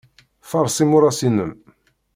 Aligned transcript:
Faṛes 0.49 0.77
imuras-inem. 0.83 1.51